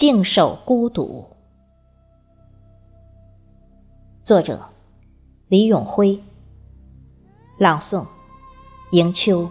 [0.00, 1.28] 静守孤独。
[4.22, 4.58] 作者：
[5.48, 6.18] 李永辉。
[7.58, 8.06] 朗诵：
[8.92, 9.50] 迎秋。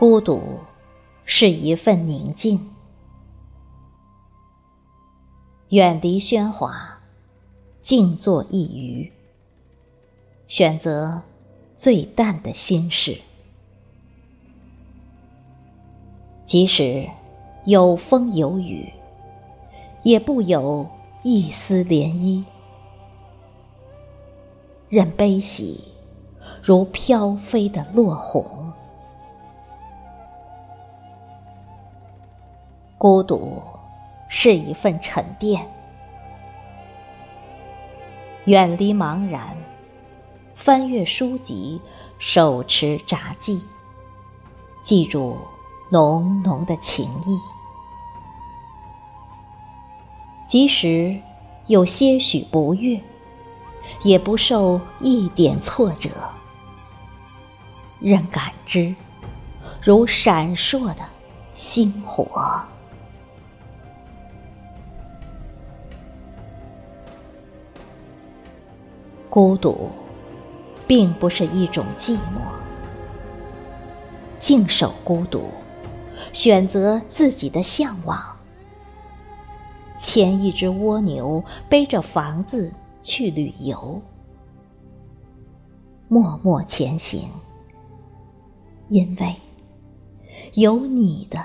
[0.00, 0.60] 孤独
[1.26, 2.70] 是一份宁静，
[5.68, 7.00] 远离喧哗，
[7.82, 9.12] 静坐一隅，
[10.48, 11.20] 选择
[11.74, 13.20] 最淡的心事。
[16.46, 17.06] 即使
[17.66, 18.90] 有风有雨，
[20.02, 20.88] 也不有
[21.22, 22.42] 一丝涟漪，
[24.88, 25.84] 任悲喜
[26.62, 28.59] 如飘飞的落红。
[33.00, 33.62] 孤独
[34.28, 35.66] 是一份沉淀，
[38.44, 39.56] 远离茫然，
[40.54, 41.80] 翻阅书籍，
[42.18, 43.62] 手持札记，
[44.82, 45.34] 记住
[45.88, 47.38] 浓浓的情意。
[50.46, 51.18] 即使
[51.68, 53.00] 有些许不悦，
[54.02, 56.10] 也不受一点挫折，
[57.98, 58.94] 任感知
[59.80, 61.08] 如闪烁的
[61.54, 62.62] 星火。
[69.30, 69.88] 孤独，
[70.88, 72.42] 并不是一种寂寞。
[74.40, 75.44] 静守孤独，
[76.32, 78.20] 选择自己的向往。
[79.96, 84.02] 牵一只蜗牛，背着房子去旅游，
[86.08, 87.28] 默默前行，
[88.88, 89.36] 因为
[90.54, 91.38] 有你的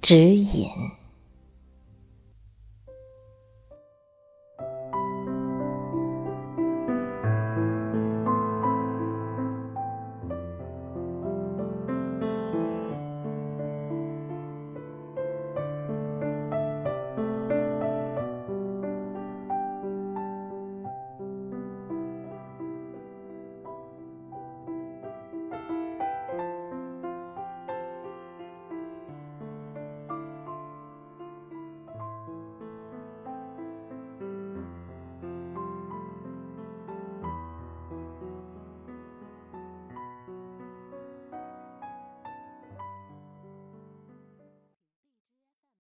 [0.00, 0.68] 指引。